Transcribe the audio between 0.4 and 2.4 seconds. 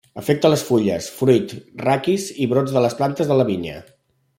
les fulles, fruit, raquis